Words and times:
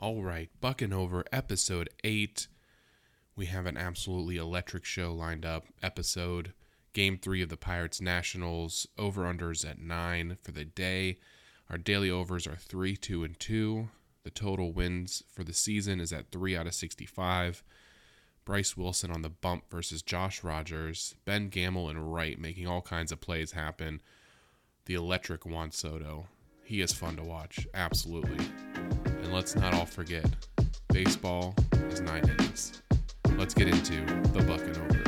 All 0.00 0.22
right, 0.22 0.48
Bucn' 0.62 0.92
Over 0.92 1.24
episode 1.32 1.88
eight. 2.04 2.46
We 3.34 3.46
have 3.46 3.66
an 3.66 3.76
absolutely 3.76 4.36
electric 4.36 4.84
show 4.84 5.12
lined 5.12 5.44
up. 5.44 5.64
Episode 5.82 6.52
game 6.92 7.18
three 7.18 7.42
of 7.42 7.48
the 7.48 7.56
Pirates 7.56 8.00
Nationals. 8.00 8.86
Over 8.96 9.22
unders 9.22 9.68
at 9.68 9.80
nine 9.80 10.36
for 10.40 10.52
the 10.52 10.64
day. 10.64 11.18
Our 11.68 11.78
daily 11.78 12.08
overs 12.08 12.46
are 12.46 12.54
three, 12.54 12.96
two, 12.96 13.24
and 13.24 13.38
two. 13.40 13.88
The 14.22 14.30
total 14.30 14.72
wins 14.72 15.24
for 15.32 15.42
the 15.42 15.52
season 15.52 15.98
is 15.98 16.12
at 16.12 16.30
three 16.30 16.56
out 16.56 16.68
of 16.68 16.74
65. 16.74 17.64
Bryce 18.44 18.76
Wilson 18.76 19.10
on 19.10 19.22
the 19.22 19.28
bump 19.28 19.64
versus 19.68 20.00
Josh 20.00 20.44
Rogers. 20.44 21.16
Ben 21.24 21.48
Gamel 21.48 21.88
and 21.88 22.14
Wright 22.14 22.38
making 22.38 22.68
all 22.68 22.82
kinds 22.82 23.10
of 23.10 23.20
plays 23.20 23.50
happen. 23.50 24.00
The 24.84 24.94
electric 24.94 25.44
Juan 25.44 25.72
Soto. 25.72 26.28
He 26.62 26.82
is 26.82 26.92
fun 26.92 27.16
to 27.16 27.24
watch, 27.24 27.66
absolutely. 27.74 28.46
And 29.28 29.36
let's 29.36 29.54
not 29.56 29.74
all 29.74 29.84
forget, 29.84 30.24
baseball 30.90 31.54
is 31.90 32.00
nine 32.00 32.26
innings. 32.30 32.80
Let's 33.36 33.52
get 33.52 33.68
into 33.68 34.00
the 34.32 34.40
Bucn' 34.40 34.74
Over. 34.78 35.04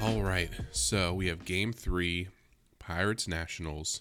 All 0.00 0.22
right, 0.22 0.48
so 0.70 1.12
we 1.12 1.26
have 1.26 1.44
game 1.44 1.74
three, 1.74 2.28
Pirates 2.78 3.28
Nationals. 3.28 4.00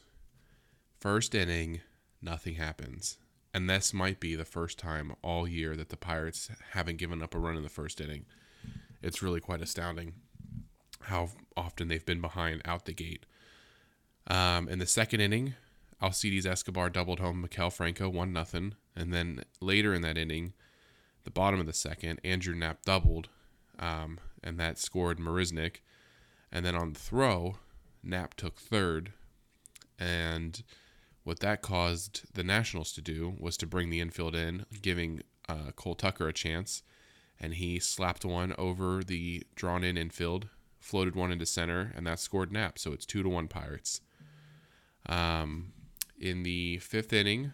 First 1.01 1.35
inning, 1.35 1.81
nothing 2.21 2.55
happens. 2.55 3.17
And 3.55 3.69
this 3.69 3.93
might 3.93 4.19
be 4.19 4.35
the 4.35 4.43
first 4.43 4.77
time 4.77 5.15
all 5.21 5.47
year 5.47 5.77
that 5.77 5.87
the 5.87 5.95
Pirates 5.95 6.49
haven't 6.73 6.97
given 6.97 7.23
up 7.23 7.33
a 7.33 7.39
run 7.39 7.55
in 7.55 7.63
the 7.63 7.69
first 7.69 8.01
inning. 8.01 8.25
It's 9.01 9.21
really 9.21 9.39
quite 9.39 9.61
astounding 9.61 10.15
how 11.03 11.29
often 11.55 11.87
they've 11.87 12.05
been 12.05 12.19
behind 12.19 12.61
out 12.65 12.83
the 12.83 12.91
gate. 12.91 13.25
Um, 14.27 14.67
in 14.67 14.79
the 14.79 14.85
second 14.85 15.21
inning, 15.21 15.53
Alcides 16.01 16.45
Escobar 16.45 16.89
doubled 16.89 17.21
home 17.21 17.47
Maikel 17.47 17.71
Franco, 17.71 18.09
1 18.09 18.33
nothing, 18.33 18.75
And 18.93 19.13
then 19.13 19.45
later 19.61 19.93
in 19.93 20.01
that 20.01 20.17
inning, 20.17 20.51
the 21.23 21.31
bottom 21.31 21.61
of 21.61 21.65
the 21.65 21.71
second, 21.71 22.19
Andrew 22.25 22.55
Knapp 22.55 22.83
doubled, 22.83 23.29
um, 23.79 24.19
and 24.43 24.59
that 24.59 24.79
scored 24.79 25.17
Marisnick. 25.17 25.77
And 26.51 26.65
then 26.65 26.75
on 26.75 26.91
the 26.91 26.99
throw, 26.99 27.55
Knapp 28.03 28.33
took 28.33 28.57
third. 28.59 29.13
And 29.97 30.61
what 31.25 31.39
that 31.39 31.63
caused 31.63 32.21
the 32.35 32.43
Nationals 32.43 32.93
to 32.93 33.01
do 33.01 33.35
was 33.39 33.57
to 33.57 33.65
bring 33.65 33.89
the 33.89 33.99
infield 33.99 34.35
in, 34.35 34.65
giving 34.81 35.23
uh, 35.49 35.71
Cole 35.75 35.95
Tucker 35.95 36.27
a 36.27 36.33
chance. 36.33 36.83
And 37.39 37.55
he 37.55 37.79
slapped 37.79 38.23
one 38.23 38.53
over 38.59 39.03
the 39.03 39.43
drawn 39.55 39.83
in 39.83 39.97
infield, 39.97 40.47
floated 40.79 41.15
one 41.15 41.31
into 41.31 41.47
center, 41.47 41.91
and 41.97 42.05
that 42.05 42.19
scored 42.19 42.51
Knapp. 42.51 42.77
So 42.77 42.93
it's 42.93 43.07
two 43.07 43.23
to 43.23 43.27
one 43.27 43.47
Pirates. 43.47 44.01
Um, 45.09 45.73
in 46.19 46.43
the 46.43 46.77
fifth 46.77 47.11
inning, 47.11 47.53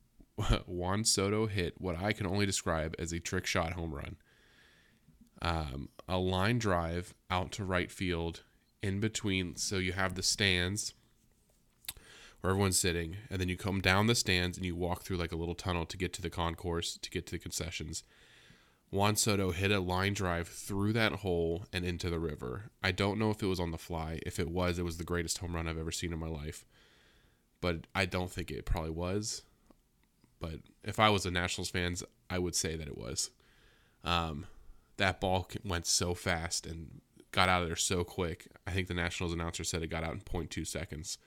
Juan 0.66 1.02
Soto 1.02 1.46
hit 1.46 1.80
what 1.80 1.96
I 1.96 2.12
can 2.12 2.26
only 2.26 2.44
describe 2.44 2.94
as 2.98 3.12
a 3.12 3.18
trick 3.18 3.46
shot 3.46 3.72
home 3.72 3.94
run. 3.94 4.16
Um, 5.40 5.88
a 6.06 6.18
line 6.18 6.58
drive 6.58 7.14
out 7.30 7.52
to 7.52 7.64
right 7.64 7.90
field 7.90 8.42
in 8.82 9.00
between. 9.00 9.56
So 9.56 9.78
you 9.78 9.94
have 9.94 10.14
the 10.14 10.22
stands 10.22 10.92
where 12.40 12.52
everyone's 12.52 12.78
sitting, 12.78 13.16
and 13.30 13.40
then 13.40 13.48
you 13.48 13.56
come 13.56 13.80
down 13.80 14.06
the 14.06 14.14
stands 14.14 14.56
and 14.56 14.64
you 14.64 14.76
walk 14.76 15.02
through 15.02 15.16
like 15.16 15.32
a 15.32 15.36
little 15.36 15.54
tunnel 15.54 15.84
to 15.86 15.96
get 15.96 16.12
to 16.14 16.22
the 16.22 16.30
concourse, 16.30 16.96
to 16.96 17.10
get 17.10 17.26
to 17.26 17.32
the 17.32 17.38
concessions. 17.38 18.04
Juan 18.90 19.16
Soto 19.16 19.50
hit 19.50 19.70
a 19.70 19.80
line 19.80 20.14
drive 20.14 20.48
through 20.48 20.94
that 20.94 21.12
hole 21.16 21.66
and 21.72 21.84
into 21.84 22.08
the 22.08 22.18
river. 22.18 22.70
I 22.82 22.90
don't 22.90 23.18
know 23.18 23.30
if 23.30 23.42
it 23.42 23.46
was 23.46 23.60
on 23.60 23.70
the 23.70 23.78
fly. 23.78 24.18
If 24.24 24.38
it 24.38 24.48
was, 24.48 24.78
it 24.78 24.84
was 24.84 24.96
the 24.96 25.04
greatest 25.04 25.38
home 25.38 25.54
run 25.54 25.68
I've 25.68 25.78
ever 25.78 25.92
seen 25.92 26.12
in 26.12 26.18
my 26.18 26.28
life. 26.28 26.64
But 27.60 27.86
I 27.94 28.06
don't 28.06 28.30
think 28.30 28.50
it 28.50 28.64
probably 28.64 28.90
was. 28.90 29.42
But 30.40 30.60
if 30.84 30.98
I 30.98 31.10
was 31.10 31.26
a 31.26 31.30
Nationals 31.30 31.68
fans, 31.68 32.02
I 32.30 32.38
would 32.38 32.54
say 32.54 32.76
that 32.76 32.88
it 32.88 32.96
was. 32.96 33.30
Um, 34.04 34.46
that 34.96 35.20
ball 35.20 35.48
went 35.64 35.86
so 35.86 36.14
fast 36.14 36.66
and 36.66 37.00
got 37.30 37.48
out 37.48 37.62
of 37.62 37.68
there 37.68 37.76
so 37.76 38.04
quick. 38.04 38.46
I 38.66 38.70
think 38.70 38.88
the 38.88 38.94
Nationals 38.94 39.34
announcer 39.34 39.64
said 39.64 39.82
it 39.82 39.88
got 39.88 40.04
out 40.04 40.14
in 40.14 40.20
0.2 40.20 40.66
seconds. 40.66 41.18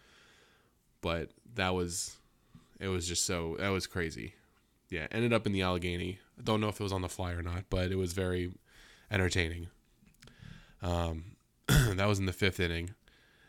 But 1.02 1.32
that 1.56 1.74
was, 1.74 2.18
it 2.80 2.88
was 2.88 3.08
just 3.08 3.26
so, 3.26 3.58
that 3.60 3.70
was 3.70 3.88
crazy. 3.88 4.36
Yeah, 4.90 5.08
ended 5.12 5.34
up 5.34 5.46
in 5.46 5.54
the 5.54 5.62
Allegheny. 5.62 6.20
I 6.38 6.44
don't 6.44 6.62
know 6.62 6.68
if 6.68 6.80
it 6.80 6.84
was 6.84 6.94
on 6.94 7.02
the 7.02 7.10
fly 7.10 7.32
or 7.32 7.42
not, 7.42 7.66
but 7.70 7.92
it 7.92 7.96
was 7.96 8.14
very 8.14 8.52
entertaining. 9.10 9.68
Um, 10.82 11.36
that 11.68 12.08
was 12.08 12.20
in 12.20 12.26
the 12.26 12.34
fifth 12.34 12.60
inning. 12.60 12.92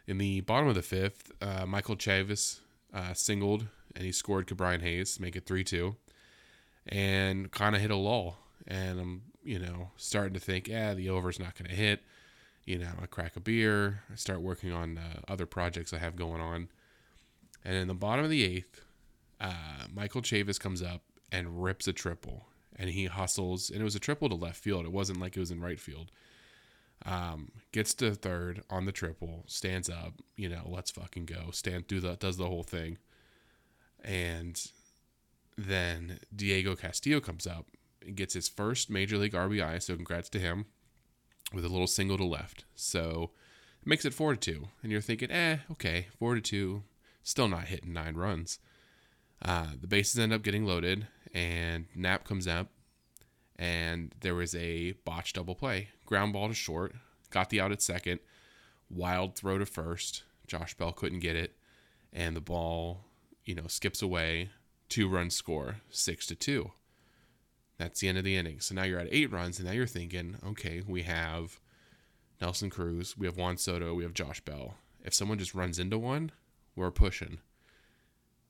In 0.07 0.19
the 0.19 0.41
bottom 0.41 0.69
of 0.69 0.75
the 0.75 0.83
fifth, 0.83 1.33
uh, 1.41 1.65
Michael 1.67 1.97
Chavis 1.97 2.61
uh, 2.93 3.15
singled 3.15 3.67
and 3.95 4.05
he 4.05 4.13
scored 4.13 4.47
Ke'Bryan 4.47 4.83
Hayes 4.83 5.21
make 5.21 5.37
it 5.37 5.47
3 5.47 5.65
2 5.65 5.95
and 6.87 7.51
kind 7.51 7.75
of 7.75 7.81
hit 7.81 7.91
a 7.91 7.97
lull. 7.97 8.37
And 8.67 9.01
I'm, 9.01 9.23
you 9.45 9.59
know, 9.59 9.91
starting 9.97 10.35
to 10.35 10.41
think, 10.41 10.69
yeah, 10.69 10.95
the 10.95 11.11
over's 11.11 11.39
not 11.39 11.57
going 11.57 11.69
to 11.69 11.77
hit. 11.77 12.01
You 12.65 12.79
know, 12.79 12.91
I 13.01 13.07
crack 13.07 13.37
a 13.37 13.41
beer, 13.41 14.03
I 14.11 14.17
start 14.17 14.41
working 14.41 14.73
on 14.73 14.99
uh, 14.99 15.21
other 15.27 15.47
projects 15.47 15.93
I 15.93 15.99
have 15.99 16.15
going 16.15 16.41
on. 16.41 16.69
And 17.65 17.75
in 17.77 17.89
the 17.89 17.95
bottom 17.95 18.25
of 18.25 18.31
the 18.31 18.45
eighth, 18.45 18.83
uh, 19.41 19.87
Michael 19.93 20.23
Chavis 20.23 20.59
comes 20.59 20.83
up 20.83 21.03
and 21.31 21.63
rips 21.63 21.89
a 21.89 21.93
triple. 21.93 22.47
And 22.77 22.91
he 22.91 23.07
hustles, 23.07 23.71
and 23.71 23.81
it 23.81 23.85
was 23.85 23.95
a 23.95 24.01
triple 24.01 24.29
to 24.29 24.35
left 24.35 24.57
field. 24.57 24.85
It 24.85 24.93
wasn't 24.93 25.21
like 25.21 25.37
it 25.37 25.41
was 25.41 25.51
in 25.51 25.61
right 25.61 25.79
field. 25.79 26.11
Um, 27.05 27.51
gets 27.73 27.95
to 27.95 28.15
third 28.15 28.63
on 28.71 28.85
the 28.85 28.93
triple, 28.93 29.45
stands 29.47 29.91
up, 29.91 30.15
you 30.37 30.49
know, 30.49 30.63
let's 30.67 30.91
fucking 30.91 31.27
go. 31.27 31.51
Stand 31.51 31.89
through 31.89 32.01
the 32.01 32.15
does 32.15 32.37
the 32.37 32.47
whole 32.47 32.63
thing. 32.63 32.99
And 34.05 34.65
then 35.59 36.21
Diego 36.35 36.77
Castillo 36.77 37.21
comes 37.21 37.47
up 37.47 37.67
and 38.07 38.17
gets 38.17 38.35
his 38.35 38.49
first 38.49 38.89
major 38.89 39.19
league 39.19 39.33
RBI, 39.33 39.83
so 39.83 39.97
congrats 39.97 40.29
to 40.31 40.39
him 40.39 40.67
with 41.53 41.65
a 41.65 41.69
little 41.69 41.87
single 41.87 42.17
to 42.19 42.25
left. 42.25 42.65
So 42.75 43.31
it 43.81 43.89
makes 43.89 44.05
it 44.05 44.15
four 44.15 44.35
to 44.35 44.39
two. 44.39 44.69
And 44.83 44.93
you're 44.93 45.01
thinking, 45.01 45.31
eh, 45.31 45.59
okay, 45.73 46.07
four 46.19 46.35
to 46.35 46.41
two, 46.41 46.83
still 47.23 47.49
not 47.49 47.65
hitting 47.65 47.93
nine 47.93 48.15
runs. 48.15 48.59
Uh, 49.45 49.69
the 49.81 49.87
bases 49.87 50.19
end 50.19 50.33
up 50.33 50.43
getting 50.43 50.65
loaded, 50.65 51.07
and 51.35 51.87
Knapp 51.95 52.25
comes 52.25 52.47
up, 52.47 52.69
and 53.57 54.15
there 54.21 54.35
was 54.35 54.55
a 54.55 54.93
botched 55.05 55.37
double 55.37 55.55
play. 55.55 55.89
Ground 56.07 56.33
ball 56.33 56.49
to 56.49 56.55
short, 56.55 56.95
got 57.31 57.51
the 57.51 57.61
out 57.61 57.73
at 57.73 57.83
second, 57.83 58.21
wild 58.89 59.35
throw 59.35 59.59
to 59.59 59.67
first. 59.67 60.23
Josh 60.47 60.75
Bell 60.75 60.93
couldn't 60.93 61.21
get 61.21 61.37
it, 61.37 61.57
and 62.13 62.37
the 62.37 62.41
ball, 62.41 63.05
you 63.45 63.55
know, 63.55 63.67
skips 63.67 64.03
away. 64.03 64.51
Two 64.89 65.09
run 65.09 65.31
score, 65.31 65.77
six 65.89 66.27
to 66.27 66.35
two. 66.35 66.73
That's 67.79 68.01
the 68.01 68.09
end 68.09 68.19
of 68.19 68.25
the 68.25 68.37
inning. 68.37 68.61
So 68.61 68.75
now 68.75 68.83
you're 68.85 69.01
at 69.01 69.09
eight 69.11 69.33
runs, 69.33 69.59
and 69.59 69.67
now 69.67 69.73
you're 69.73 69.87
thinking, 69.87 70.37
okay, 70.47 70.83
we 70.87 71.03
have 71.03 71.59
Nelson 72.41 72.71
Cruz, 72.71 73.17
we 73.17 73.27
have 73.27 73.37
Juan 73.37 73.57
Soto, 73.57 73.95
we 73.95 74.03
have 74.03 74.13
Josh 74.13 74.41
Bell. 74.41 74.75
If 75.03 75.15
someone 75.15 75.39
just 75.39 75.55
runs 75.55 75.79
into 75.79 75.99
one, 75.99 76.31
we're 76.77 76.91
pushing. 76.91 77.39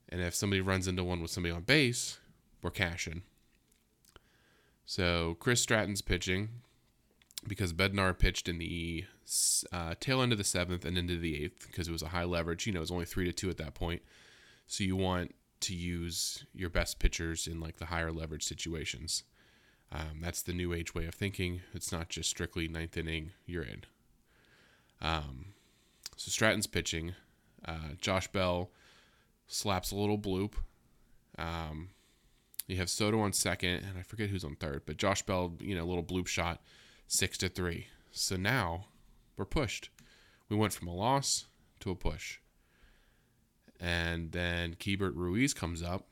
And 0.09 0.21
if 0.21 0.35
somebody 0.35 0.61
runs 0.61 0.87
into 0.87 1.03
one 1.03 1.21
with 1.21 1.31
somebody 1.31 1.53
on 1.53 1.63
base, 1.63 2.19
we're 2.61 2.71
cashing. 2.71 3.23
So 4.85 5.37
Chris 5.39 5.61
Stratton's 5.61 6.01
pitching 6.01 6.49
because 7.47 7.73
Bednar 7.73 8.17
pitched 8.17 8.47
in 8.47 8.59
the 8.59 9.05
uh, 9.71 9.95
tail 9.99 10.21
end 10.21 10.31
of 10.31 10.37
the 10.37 10.43
seventh 10.43 10.85
and 10.85 10.97
into 10.97 11.17
the 11.17 11.43
eighth 11.43 11.67
because 11.67 11.87
it 11.87 11.91
was 11.91 12.01
a 12.01 12.09
high 12.09 12.23
leverage. 12.23 12.65
You 12.65 12.73
know, 12.73 12.79
it 12.79 12.81
was 12.81 12.91
only 12.91 13.05
three 13.05 13.25
to 13.25 13.33
two 13.33 13.49
at 13.49 13.57
that 13.57 13.73
point. 13.73 14.01
So 14.67 14.83
you 14.83 14.95
want 14.95 15.33
to 15.61 15.75
use 15.75 16.45
your 16.53 16.69
best 16.69 16.99
pitchers 16.99 17.47
in 17.47 17.59
like 17.59 17.77
the 17.77 17.85
higher 17.85 18.11
leverage 18.11 18.43
situations. 18.43 19.23
Um, 19.91 20.19
that's 20.21 20.41
the 20.41 20.53
new 20.53 20.73
age 20.73 20.95
way 20.95 21.05
of 21.05 21.15
thinking. 21.15 21.61
It's 21.73 21.91
not 21.91 22.09
just 22.09 22.29
strictly 22.29 22.67
ninth 22.67 22.97
inning, 22.97 23.31
you're 23.45 23.63
in. 23.63 23.83
Um, 25.01 25.53
so 26.17 26.29
Stratton's 26.29 26.67
pitching. 26.67 27.13
Uh, 27.65 27.95
Josh 27.99 28.27
Bell 28.27 28.69
slaps 29.47 29.91
a 29.91 29.95
little 29.95 30.17
bloop. 30.17 30.53
Um, 31.37 31.89
you 32.67 32.77
have 32.77 32.89
Soto 32.89 33.19
on 33.19 33.33
second, 33.33 33.83
and 33.83 33.97
I 33.97 34.03
forget 34.03 34.29
who's 34.29 34.43
on 34.43 34.55
third, 34.55 34.83
but 34.85 34.97
Josh 34.97 35.21
Bell, 35.23 35.53
you 35.59 35.75
know, 35.75 35.85
little 35.85 36.03
bloop 36.03 36.27
shot, 36.27 36.61
six 37.07 37.37
to 37.39 37.49
three. 37.49 37.87
So 38.11 38.35
now 38.35 38.85
we're 39.37 39.45
pushed. 39.45 39.89
We 40.49 40.55
went 40.55 40.73
from 40.73 40.87
a 40.87 40.93
loss 40.93 41.45
to 41.81 41.91
a 41.91 41.95
push. 41.95 42.39
And 43.79 44.31
then 44.31 44.75
Keibert 44.75 45.15
Ruiz 45.15 45.53
comes 45.53 45.83
up 45.83 46.05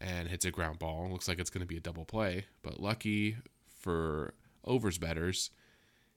and 0.00 0.28
hits 0.28 0.44
a 0.44 0.50
ground 0.50 0.78
ball. 0.78 1.08
Looks 1.10 1.28
like 1.28 1.38
it's 1.38 1.50
going 1.50 1.60
to 1.60 1.66
be 1.66 1.76
a 1.76 1.80
double 1.80 2.04
play, 2.04 2.46
but 2.62 2.80
lucky 2.80 3.36
for 3.80 4.34
overs 4.64 4.98
betters, 4.98 5.50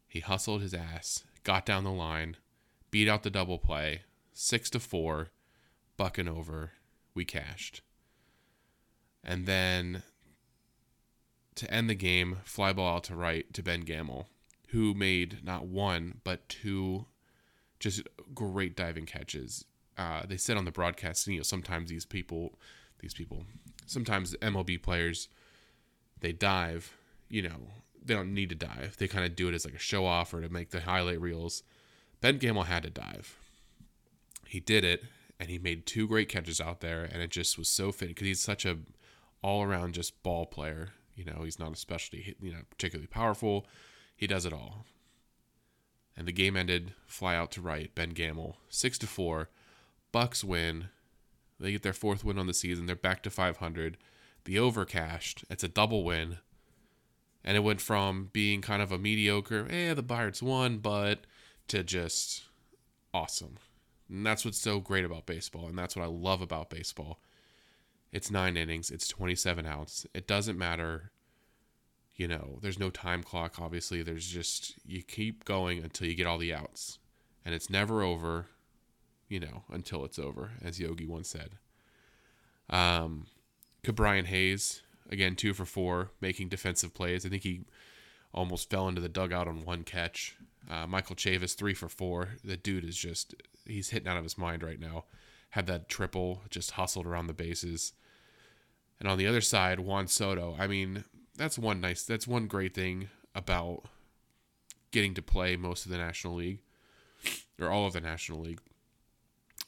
he 0.08 0.22
hustled 0.22 0.62
his 0.62 0.74
ass, 0.74 1.24
got 1.44 1.66
down 1.66 1.84
the 1.84 1.92
line, 1.92 2.38
beat 2.90 3.08
out 3.08 3.24
the 3.24 3.30
double 3.30 3.60
play, 3.60 4.02
six 4.40 4.70
to 4.70 4.80
four, 4.80 5.28
bucking 5.98 6.30
over. 6.30 6.72
We 7.14 7.26
cashed. 7.26 7.82
And 9.22 9.46
then 9.46 10.04
to 11.56 11.72
end 11.72 11.90
the 11.90 11.96
game, 11.96 12.38
fly 12.46 12.72
ball 12.72 12.96
out 12.96 13.04
to 13.06 13.16
right 13.16 13.54
to 13.54 13.62
Ben 13.62 13.82
Gamel, 13.82 14.30
who 14.70 14.94
made 14.94 15.40
not 15.44 15.68
one 15.68 16.22
but 16.24 16.48
two 16.48 17.06
just 17.82 18.02
great 18.34 18.78
diving 18.78 19.06
catches. 19.06 19.66
Uh, 19.98 20.22
they 20.26 20.38
said 20.38 20.56
on 20.56 20.64
the 20.64 20.72
broadcast, 20.72 21.28
you 21.28 21.38
know, 21.38 21.44
sometimes 21.44 21.90
these 21.90 22.06
people, 22.06 22.58
these 23.00 23.14
people, 23.14 23.44
sometimes 23.86 24.36
MLB 24.38 24.82
players, 24.82 25.28
they 26.22 26.32
dive, 26.32 26.96
you 27.28 27.42
know, 27.42 27.72
they 28.02 28.14
don't 28.14 28.34
need 28.34 28.50
to 28.50 28.56
dive. 28.56 28.96
They 28.98 29.10
kind 29.10 29.26
of 29.26 29.36
do 29.36 29.50
it 29.50 29.54
as 29.54 29.66
like 29.66 29.76
a 29.76 29.80
show 29.80 30.06
off 30.06 30.34
or 30.34 30.40
to 30.40 30.48
make 30.48 30.70
the 30.70 30.82
highlight 30.82 31.20
reels. 31.20 31.64
Ben 32.22 32.38
Gamel 32.38 32.64
had 32.64 32.84
to 32.84 32.90
dive. 32.90 33.38
He 34.50 34.60
did 34.60 34.84
it, 34.84 35.04
and 35.40 35.48
he 35.48 35.60
made 35.60 35.86
two 35.86 36.08
great 36.08 36.28
catches 36.28 36.60
out 36.60 36.82
there, 36.82 37.04
and 37.04 37.22
it 37.22 37.30
just 37.30 37.56
was 37.56 37.68
so 37.68 37.92
fitting 37.92 38.16
because 38.16 38.26
he's 38.26 38.40
such 38.40 38.66
a 38.66 38.80
all 39.44 39.62
around 39.62 39.94
just 39.94 40.24
ball 40.24 40.48
player. 40.48 40.90
You 41.16 41.24
know, 41.24 41.44
he's 41.44 41.60
not 41.60 41.74
a 41.74 41.76
specialty, 41.76 42.36
you 42.42 42.52
know, 42.52 42.62
particularly 42.72 43.06
powerful. 43.06 43.68
He 44.16 44.26
does 44.26 44.48
it 44.48 44.54
all. 44.54 44.86
And 46.18 46.28
the 46.28 46.32
game 46.32 46.58
ended 46.58 46.96
fly 47.06 47.36
out 47.36 47.52
to 47.52 47.62
right, 47.62 47.94
Ben 47.94 48.10
Gamel, 48.10 48.58
six 48.70 48.98
to 48.98 49.08
four. 49.08 49.50
Bucks 50.12 50.44
win. 50.44 50.88
They 51.60 51.72
get 51.72 51.84
their 51.84 51.94
fourth 51.94 52.24
win 52.24 52.40
on 52.40 52.48
the 52.48 52.54
season. 52.56 52.88
They're 52.88 52.96
back 52.96 53.22
to 53.24 53.30
500. 53.30 53.98
The 54.46 54.58
over 54.58 54.84
cashed. 54.84 55.46
It's 55.52 55.64
a 55.64 55.68
double 55.68 56.04
win. 56.04 56.40
And 57.44 57.56
it 57.56 57.60
went 57.60 57.82
from 57.82 58.32
being 58.34 58.62
kind 58.62 58.82
of 58.82 58.92
a 58.92 58.98
mediocre, 58.98 59.68
eh, 59.70 59.94
the 59.94 60.02
Pirates 60.02 60.42
won, 60.42 60.80
but 60.80 61.28
to 61.68 61.84
just 61.84 62.46
awesome. 63.14 63.58
And 64.10 64.26
that's 64.26 64.44
what's 64.44 64.60
so 64.60 64.80
great 64.80 65.06
about 65.06 65.26
baseball. 65.26 65.68
And 65.68 65.78
that's 65.78 65.96
what 65.96 66.04
I 66.04 66.08
love 66.08 66.42
about 66.42 66.70
baseball. 66.70 67.20
It's 68.12 68.32
nine 68.32 68.58
innings, 68.58 68.90
it's 68.90 69.08
27 69.08 69.66
outs. 69.66 70.08
It 70.16 70.28
doesn't 70.28 70.58
matter. 70.58 71.12
You 72.16 72.28
know, 72.28 72.60
there's 72.62 72.80
no 72.80 72.90
time 72.90 73.24
clock, 73.24 73.62
obviously. 73.62 74.02
There's 74.02 74.28
just, 74.28 74.76
you 74.86 75.04
keep 75.04 75.46
going 75.46 75.84
until 75.84 76.08
you 76.08 76.16
get 76.16 76.28
all 76.28 76.38
the 76.40 76.54
outs. 76.54 76.98
And 77.46 77.54
it's 77.54 77.70
never 77.70 78.02
over, 78.02 78.48
you 79.30 79.40
know, 79.40 79.64
until 79.72 80.04
it's 80.04 80.20
over, 80.20 80.52
as 80.64 80.80
Yogi 80.80 81.06
once 81.06 81.30
said. 81.30 81.52
Um, 82.70 83.28
Ke'Bryan 83.84 84.26
Hayes, 84.26 84.82
again, 85.10 85.36
two 85.36 85.54
for 85.54 85.66
four, 85.66 86.12
making 86.20 86.50
defensive 86.50 86.94
plays. 86.94 87.26
I 87.26 87.30
think 87.30 87.44
he 87.44 87.62
almost 88.34 88.70
fell 88.70 88.88
into 88.88 89.02
the 89.02 89.10
dugout 89.10 89.48
on 89.48 89.64
one 89.64 89.84
catch. 89.84 90.36
Uh, 90.70 90.86
Michael 90.86 91.16
Chavis, 91.16 91.56
three 91.56 91.74
for 91.74 91.90
four. 91.90 92.30
The 92.44 92.58
dude 92.58 92.84
is 92.84 92.98
just, 92.98 93.34
he's 93.70 93.90
hitting 93.90 94.08
out 94.08 94.18
of 94.18 94.24
his 94.24 94.38
mind 94.38 94.64
right 94.64 94.80
now. 94.80 95.06
Had 95.52 95.68
that 95.68 95.90
triple, 95.90 96.42
just 96.50 96.72
hustled 96.72 97.06
around 97.06 97.28
the 97.28 97.34
bases. 97.34 97.94
And 99.00 99.10
on 99.10 99.18
the 99.18 99.28
other 99.28 99.42
side, 99.42 99.80
Juan 99.80 100.08
Soto. 100.08 100.56
I 100.60 100.68
mean, 100.68 101.06
that's 101.38 101.58
one 101.58 101.80
nice, 101.80 102.04
that's 102.04 102.28
one 102.28 102.48
great 102.48 102.74
thing 102.74 103.10
about 103.34 103.84
getting 104.92 105.14
to 105.14 105.22
play 105.22 105.56
most 105.56 105.86
of 105.86 105.92
the 105.92 105.98
National 105.98 106.36
League, 106.36 106.60
or 107.60 107.70
all 107.70 107.88
of 107.88 107.94
the 107.94 108.02
National 108.02 108.40
League, 108.40 108.60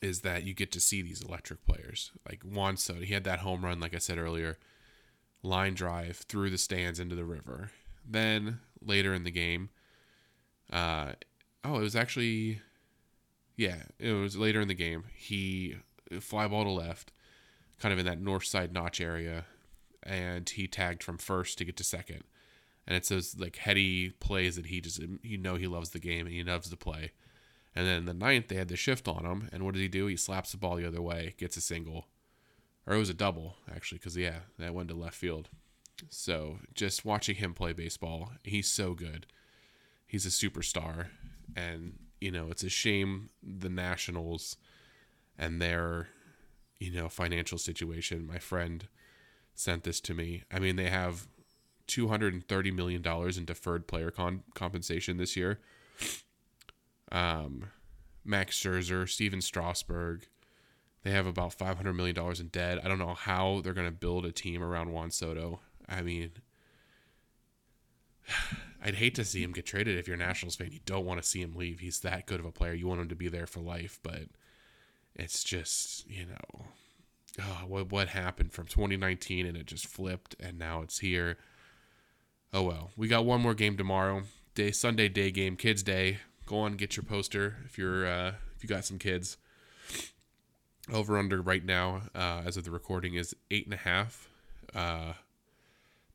is 0.01 0.21
that 0.21 0.43
you 0.43 0.53
get 0.53 0.71
to 0.71 0.79
see 0.79 1.01
these 1.01 1.21
electric 1.21 1.65
players. 1.65 2.11
Like 2.27 2.43
Juan 2.43 2.75
Soto, 2.77 3.01
he 3.01 3.13
had 3.13 3.23
that 3.23 3.39
home 3.39 3.63
run, 3.63 3.79
like 3.79 3.95
I 3.95 3.99
said 3.99 4.17
earlier, 4.17 4.57
line 5.43 5.73
drive 5.73 6.17
through 6.27 6.49
the 6.49 6.57
stands 6.57 6.99
into 6.99 7.15
the 7.15 7.25
river. 7.25 7.71
Then 8.07 8.59
later 8.83 9.13
in 9.13 9.23
the 9.23 9.31
game, 9.31 9.69
uh, 10.73 11.13
oh, 11.63 11.75
it 11.75 11.81
was 11.81 11.95
actually, 11.95 12.61
yeah, 13.55 13.83
it 13.99 14.11
was 14.13 14.37
later 14.37 14.61
in 14.61 14.67
the 14.67 14.73
game. 14.73 15.05
He 15.15 15.75
uh, 16.13 16.19
fly 16.19 16.47
ball 16.47 16.63
to 16.63 16.69
left, 16.69 17.11
kind 17.79 17.93
of 17.93 17.99
in 17.99 18.05
that 18.05 18.21
north 18.21 18.45
side 18.45 18.73
notch 18.73 19.01
area, 19.01 19.45
and 20.03 20.49
he 20.49 20.67
tagged 20.67 21.03
from 21.03 21.17
first 21.17 21.57
to 21.57 21.65
get 21.65 21.77
to 21.77 21.83
second. 21.83 22.23
And 22.87 22.95
it's 22.97 23.09
those 23.09 23.37
like 23.37 23.57
heady 23.57 24.09
plays 24.09 24.55
that 24.55 24.67
he 24.67 24.81
just 24.81 25.01
um, 25.01 25.19
you 25.23 25.37
know 25.37 25.55
he 25.55 25.67
loves 25.67 25.91
the 25.91 25.99
game 25.99 26.25
and 26.25 26.35
he 26.35 26.43
loves 26.43 26.69
to 26.69 26.77
play. 26.77 27.11
And 27.75 27.87
then 27.87 28.05
the 28.05 28.13
ninth 28.13 28.47
they 28.47 28.55
had 28.55 28.67
the 28.67 28.75
shift 28.75 29.07
on 29.07 29.25
him, 29.25 29.49
and 29.51 29.63
what 29.63 29.73
does 29.73 29.81
he 29.81 29.87
do? 29.87 30.07
He 30.07 30.17
slaps 30.17 30.51
the 30.51 30.57
ball 30.57 30.75
the 30.75 30.87
other 30.87 31.01
way, 31.01 31.35
gets 31.37 31.57
a 31.57 31.61
single, 31.61 32.07
or 32.85 32.95
it 32.95 32.99
was 32.99 33.09
a 33.09 33.13
double 33.13 33.55
actually, 33.73 33.99
because 33.99 34.17
yeah, 34.17 34.39
that 34.59 34.73
went 34.73 34.89
to 34.89 34.95
left 34.95 35.15
field. 35.15 35.49
So 36.09 36.57
just 36.73 37.05
watching 37.05 37.35
him 37.35 37.53
play 37.53 37.73
baseball, 37.73 38.31
he's 38.43 38.67
so 38.67 38.95
good 38.95 39.27
he's 40.11 40.25
a 40.25 40.29
superstar, 40.29 41.07
and 41.55 41.97
you 42.21 42.31
know 42.31 42.47
it's 42.49 42.63
a 42.63 42.69
shame 42.69 43.29
the 43.43 43.69
Nationals 43.69 44.55
and 45.37 45.61
their 45.61 46.07
you 46.79 46.91
know 46.91 47.09
financial 47.09 47.57
situation. 47.57 48.25
My 48.25 48.39
friend 48.39 48.87
sent 49.55 49.83
this 49.83 49.99
to 50.01 50.13
me. 50.13 50.43
I 50.51 50.59
mean, 50.59 50.75
they 50.75 50.89
have 50.89 51.27
two 51.87 52.07
hundred 52.07 52.33
and 52.33 52.47
thirty 52.47 52.71
million 52.71 53.01
dollars 53.01 53.37
in 53.37 53.45
deferred 53.45 53.87
player 53.87 54.11
con- 54.11 54.43
compensation 54.53 55.17
this 55.17 55.35
year. 55.35 55.59
Um, 57.11 57.65
Max 58.23 58.57
Scherzer, 58.57 59.09
Stephen 59.09 59.41
Strasburg. 59.41 60.27
They 61.03 61.11
have 61.11 61.25
about 61.25 61.53
five 61.53 61.77
hundred 61.77 61.93
million 61.93 62.15
dollars 62.15 62.39
in 62.39 62.47
debt. 62.47 62.79
I 62.83 62.87
don't 62.87 62.99
know 62.99 63.15
how 63.15 63.61
they're 63.63 63.73
going 63.73 63.87
to 63.87 63.91
build 63.91 64.25
a 64.25 64.31
team 64.31 64.63
around 64.63 64.91
Juan 64.91 65.11
Soto. 65.11 65.59
I 65.89 66.01
mean, 66.01 66.31
I'd 68.81 68.95
hate 68.95 69.15
to 69.15 69.25
see 69.25 69.43
him 69.43 69.51
get 69.51 69.65
traded 69.65 69.97
if 69.97 70.07
you're 70.07 70.15
a 70.15 70.19
Nationals 70.19 70.55
fan. 70.55 70.71
You 70.71 70.79
don't 70.85 71.05
want 71.05 71.21
to 71.21 71.27
see 71.27 71.41
him 71.41 71.55
leave. 71.55 71.79
He's 71.79 71.99
that 71.99 72.25
good 72.25 72.39
of 72.39 72.45
a 72.45 72.51
player. 72.51 72.73
You 72.73 72.87
want 72.87 73.01
him 73.01 73.09
to 73.09 73.15
be 73.15 73.27
there 73.27 73.45
for 73.45 73.59
life, 73.59 73.99
but 74.01 74.23
it's 75.15 75.43
just, 75.43 76.09
you 76.09 76.25
know, 76.25 76.65
oh, 77.39 77.65
what 77.67 77.91
what 77.91 78.07
happened 78.09 78.53
from 78.53 78.65
2019 78.65 79.45
and 79.45 79.55
it 79.55 79.67
just 79.67 79.85
flipped 79.85 80.35
and 80.39 80.57
now 80.57 80.81
it's 80.81 80.99
here. 80.99 81.37
Oh 82.53 82.63
well. 82.63 82.91
We 82.97 83.07
got 83.07 83.25
one 83.25 83.41
more 83.41 83.53
game 83.53 83.77
tomorrow. 83.77 84.23
Day 84.55 84.71
Sunday 84.71 85.09
day 85.09 85.31
game, 85.31 85.55
kids 85.55 85.83
day. 85.83 86.17
Go 86.47 86.57
on 86.59 86.73
get 86.73 86.97
your 86.97 87.03
poster 87.03 87.57
if 87.65 87.77
you're 87.77 88.05
uh, 88.07 88.33
if 88.55 88.63
you 88.63 88.69
got 88.69 88.85
some 88.85 88.97
kids. 88.97 89.37
Over 90.91 91.17
under 91.17 91.41
right 91.41 91.63
now, 91.63 92.01
uh, 92.15 92.41
as 92.45 92.57
of 92.57 92.63
the 92.63 92.71
recording, 92.71 93.13
is 93.13 93.35
eight 93.51 93.65
and 93.65 93.73
a 93.73 93.77
half. 93.77 94.27
Uh, 94.73 95.13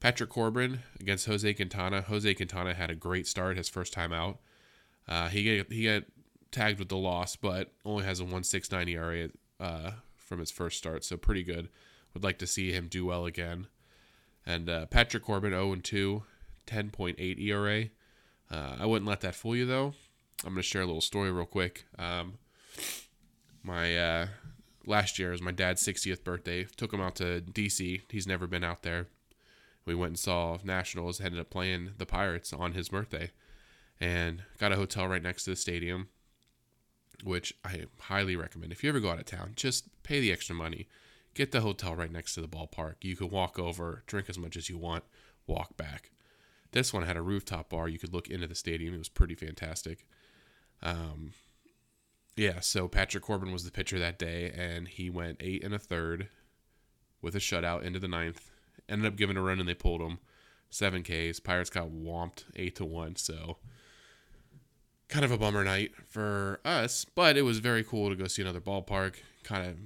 Patrick 0.01 0.31
Corbin 0.31 0.81
against 1.01 1.27
Jose 1.27 1.55
Quintana. 1.55 2.03
Jose 2.03 2.35
Quintana 2.35 2.75
had 2.75 2.91
a 2.91 2.95
great 2.95 3.27
start 3.27 3.57
his 3.57 3.69
first 3.69 3.93
time 3.93 4.13
out. 4.13 4.39
Uh, 5.09 5.29
he 5.29 5.59
got, 5.59 5.73
he 5.73 5.85
got 5.85 6.05
tagged 6.51 6.79
with 6.79 6.89
the 6.89 6.97
loss, 6.97 7.37
but 7.37 7.73
only 7.85 8.05
has 8.05 8.21
a 8.21 8.25
1.69 8.25 8.89
ERA 8.89 9.29
uh, 9.61 9.93
from 10.17 10.41
his 10.41 10.51
first 10.51 10.79
start, 10.79 11.05
so 11.05 11.17
pretty 11.17 11.43
good. 11.43 11.69
Would 12.15 12.25
like 12.25 12.39
to 12.39 12.47
see 12.47 12.73
him 12.73 12.89
do 12.89 13.07
well 13.07 13.27
again. 13.27 13.67
And 14.45 14.69
uh, 14.69 14.87
Patrick 14.87 15.25
Corbin 15.25 15.51
0 15.51 15.77
2, 15.77 16.23
10.8 16.67 17.41
ERA. 17.41 17.85
Uh, 18.51 18.77
I 18.81 18.87
wouldn't 18.87 19.09
let 19.09 19.21
that 19.23 19.35
fool 19.35 19.57
you 19.57 19.67
though. 19.67 19.95
I'm 20.45 20.53
gonna 20.53 20.63
share 20.63 20.83
a 20.83 20.87
little 20.87 21.01
story 21.01 21.31
real 21.31 21.47
quick. 21.47 21.85
Um, 21.99 22.35
my 23.63 23.97
uh, 23.97 24.27
last 24.87 25.19
year 25.19 25.33
was 25.33 25.43
my 25.43 25.51
dad's 25.51 25.83
60th 25.83 26.23
birthday. 26.23 26.65
Took 26.77 26.93
him 26.93 27.01
out 27.01 27.17
to 27.17 27.41
DC. 27.41 28.03
He's 28.09 28.27
never 28.27 28.47
been 28.47 28.65
out 28.65 28.83
there 28.83 29.09
we 29.87 29.95
went 29.95 30.11
and 30.11 30.19
saw 30.19 30.59
Nationals, 30.65 31.21
ended 31.21 31.41
up 31.41 31.49
playing 31.49 31.93
the 31.97 32.07
Pirates 32.07 32.53
on 32.53 32.73
his 32.73 32.89
birthday, 32.89 33.31
and 34.01 34.43
got 34.59 34.73
a 34.73 34.77
hotel 34.77 35.09
right 35.09 35.23
next 35.23 35.45
to 35.45 35.51
the 35.51 35.57
stadium, 35.57 36.09
which 37.25 37.55
I 37.65 37.85
highly 38.01 38.37
recommend. 38.37 38.73
If 38.73 38.83
you 38.83 38.91
ever 38.91 39.01
go 39.01 39.11
out 39.11 39.21
of 39.21 39.25
town, 39.25 39.53
just 39.55 39.89
pay 40.03 40.21
the 40.21 40.33
extra 40.33 40.55
money, 40.55 40.89
get 41.35 41.53
the 41.53 41.61
hotel 41.61 41.95
right 41.95 42.13
next 42.13 42.35
to 42.35 42.41
the 42.41 42.49
ballpark. 42.49 42.97
You 43.03 43.17
could 43.17 43.31
walk 43.31 43.59
over, 43.59 44.03
drink 44.07 44.29
as 44.29 44.39
much 44.39 44.57
as 44.57 44.69
you 44.69 44.77
want, 44.77 45.05
walk 45.47 45.77
back. 45.77 46.11
This 46.73 46.93
one 46.93 47.05
had 47.05 47.17
a 47.17 47.23
rooftop 47.23 47.71
bar. 47.71 47.89
You 47.89 47.99
could 47.99 48.13
look 48.13 48.29
into 48.29 48.47
the 48.47 48.55
stadium. 48.55 48.93
It 48.93 48.99
was 48.99 49.09
pretty 49.09 49.35
fantastic. 49.35 50.05
Um, 50.83 51.33
yeah, 52.35 52.61
so 52.61 52.87
Patrick 52.89 53.23
Corbin 53.23 53.53
was 53.53 53.65
the 53.65 53.71
pitcher 53.71 53.99
that 53.99 54.19
day, 54.19 54.53
and 54.55 54.89
he 54.89 55.09
went 55.09 55.41
eight 55.41 55.65
and 55.65 55.73
a 55.73 55.79
third 55.79 56.29
with 57.23 57.35
a 57.35 57.39
shutout 57.39 57.83
into 57.83 57.99
the 57.99 58.09
ninth 58.09 58.51
ended 58.89 59.07
up 59.07 59.17
giving 59.17 59.37
a 59.37 59.43
run 59.43 59.61
and 59.61 59.69
they 59.69 59.75
pulled 59.75 60.01
him. 60.01 60.19
Seven 60.71 61.03
Ks. 61.03 61.41
Pirates 61.41 61.71
got 61.71 61.89
whomped 61.89 62.45
eight 62.57 62.77
to 62.77 62.85
one. 62.85 63.17
So 63.17 63.59
kind 65.09 65.25
of 65.25 65.31
a 65.31 65.39
bummer 65.39 65.65
night 65.65 65.93
for 66.09 66.61
us, 66.65 67.05
but 67.05 67.37
it 67.37 67.43
was 67.43 67.59
very 67.59 67.85
cool 67.85 68.11
to 68.11 68.17
go 68.17 68.27
see 68.27 68.43
another 68.43 68.61
ballpark. 68.61 69.15
Kind 69.45 69.67
of 69.67 69.77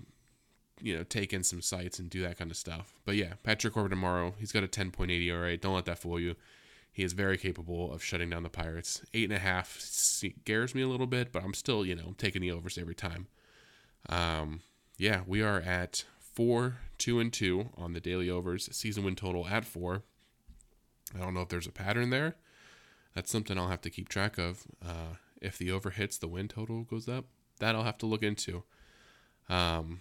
you 0.83 0.97
know 0.97 1.05
take 1.05 1.33
in 1.33 1.45
some 1.45 1.61
sights 1.61 1.99
and 1.99 2.09
do 2.09 2.23
that 2.23 2.39
kind 2.39 2.51
of 2.51 2.57
stuff. 2.57 2.95
But 3.05 3.17
yeah, 3.17 3.35
Patrick 3.43 3.75
Corbin 3.75 3.91
tomorrow. 3.91 4.35
He's 4.39 4.53
got 4.53 4.65
a 4.65 4.69
10.80 4.69 5.27
ERA. 5.27 5.57
Don't 5.57 5.75
let 5.75 5.85
that 5.87 5.99
fool 5.99 6.19
you. 6.19 6.37
He 6.93 7.05
is 7.05 7.13
very 7.13 7.39
capable 7.39 7.93
of 7.93 8.03
shutting 8.03 8.31
down 8.31 8.43
the 8.43 8.49
Pirates. 8.49 9.03
Eight 9.15 9.25
and 9.25 9.37
a 9.37 9.41
half 9.41 9.79
scares 9.79 10.75
me 10.75 10.83
a 10.83 10.89
little 10.89 11.07
bit, 11.07 11.33
but 11.33 11.45
I'm 11.45 11.55
still, 11.55 11.87
you 11.87 11.95
know, 11.95 12.15
taking 12.19 12.43
the 12.43 12.51
overs 12.51 12.77
every 12.77 12.97
time. 12.97 13.29
Um, 14.09 14.61
yeah, 14.99 15.21
we 15.27 15.41
are 15.41 15.61
at 15.61 16.05
four, 16.33 16.79
two, 16.99 17.19
and 17.21 17.33
two 17.33 17.71
on 17.77 17.93
the 17.93 18.01
daily 18.01 18.31
overs. 18.31 18.69
Season 18.73 19.05
win 19.05 19.17
total 19.17 19.47
at 19.47 19.65
four. 19.65 20.03
I 21.15 21.19
don't 21.19 21.35
know 21.35 21.41
if 21.41 21.49
there's 21.49 21.67
a 21.67 21.73
pattern 21.73 22.11
there. 22.11 22.37
That's 23.15 23.31
something 23.31 23.59
I'll 23.59 23.69
have 23.69 23.81
to 23.83 23.91
keep 23.91 24.09
track 24.09 24.39
of. 24.39 24.65
Uh, 24.85 25.17
if 25.41 25.59
the 25.59 25.71
over 25.71 25.91
hits, 25.91 26.19
the 26.19 26.29
win 26.29 26.49
total 26.49 26.85
goes 26.85 27.09
up. 27.09 27.25
That 27.59 27.75
I'll 27.75 27.85
have 27.85 27.99
to 27.99 28.07
look 28.07 28.23
into. 28.23 28.63
Um, 29.49 30.01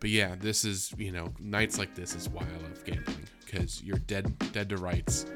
but 0.00 0.10
yeah, 0.10 0.36
this 0.38 0.64
is 0.64 0.92
you 0.96 1.10
know 1.10 1.32
nights 1.38 1.78
like 1.78 1.94
this 1.94 2.14
is 2.14 2.28
why 2.28 2.42
I 2.42 2.62
love 2.62 2.84
gambling 2.84 3.26
because 3.44 3.82
you're 3.82 3.98
dead 3.98 4.38
dead 4.52 4.68
to 4.68 4.76
rights, 4.76 5.26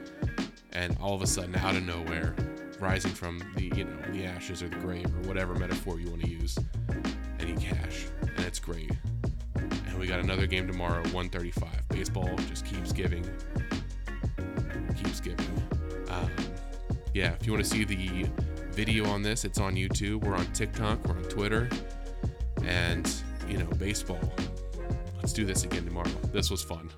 and 0.73 0.97
all 1.01 1.15
of 1.15 1.23
a 1.23 1.27
sudden, 1.27 1.55
out 1.57 1.77
of 1.77 1.83
nowhere, 1.83 2.37
rising 2.79 3.11
from 3.11 3.39
the 3.57 3.65
you 3.77 3.85
know 3.85 3.97
the 4.13 4.25
ashes 4.25 4.63
or 4.63 4.69
the 4.69 4.77
grave 4.77 5.07
or 5.07 5.29
whatever 5.29 5.55
metaphor 5.55 5.99
you 5.99 6.11
want 6.11 6.23
to 6.23 6.31
use, 6.31 6.59
another 10.21 10.47
game 10.47 10.67
tomorrow, 10.67 11.03
1:35. 11.05 11.89
Baseball 11.89 12.37
just 12.49 12.65
keeps 12.65 12.93
giving, 12.93 13.25
keeps 14.97 15.21
giving. 15.21 15.47
Um, 16.09 16.31
yeah, 17.15 17.33
if 17.33 17.47
you 17.47 17.53
want 17.53 17.65
to 17.65 17.71
see 17.71 17.85
the 17.85 18.27
video 18.73 19.07
on 19.07 19.23
this, 19.23 19.45
it's 19.45 19.59
on 19.59 19.75
YouTube. 19.75 20.25
We're 20.25 20.37
on 20.37 20.47
TikTok. 20.53 21.07
We're 21.07 21.17
on 21.17 21.25
Twitter. 21.25 21.69
And, 22.65 23.13
you 23.49 23.59
know, 23.59 23.67
baseball. 23.79 24.21
Let's 25.17 25.33
do 25.33 25.45
this 25.45 25.65
again 25.65 25.85
tomorrow. 25.85 26.11
This 26.33 26.51
was 26.51 26.63
fun. 26.63 26.91